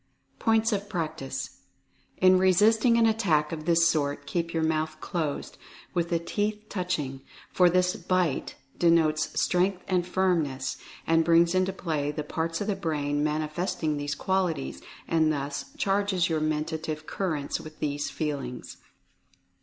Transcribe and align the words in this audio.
POINTS 0.39 0.73
OF 0.73 0.89
PRACTICE. 0.89 1.59
In 2.17 2.39
resisting 2.39 2.97
an 2.97 3.05
attack 3.05 3.51
of 3.51 3.65
this 3.65 3.87
sort, 3.87 4.25
keep 4.25 4.51
your 4.51 4.63
mouth 4.63 4.99
closed, 4.99 5.59
with 5.93 6.09
the 6.09 6.17
teeth 6.17 6.63
touching, 6.69 7.21
for 7.51 7.69
this 7.69 7.95
"bite" 7.95 8.55
denotes 8.79 9.39
Strength 9.39 9.83
and 9.87 10.03
Firmness, 10.07 10.77
and 11.05 11.23
brings 11.23 11.53
into 11.53 11.71
play 11.71 12.09
the 12.09 12.23
parts 12.23 12.61
of 12.61 12.65
the 12.65 12.75
brain 12.75 13.23
manifesting 13.23 13.97
these 13.97 14.15
qualities, 14.15 14.81
and 15.07 15.31
thus 15.31 15.65
charges 15.77 16.29
your 16.29 16.41
Mentative 16.41 17.05
Currents 17.05 17.61
with 17.61 17.77
these 17.77 18.09
feelings. 18.09 18.77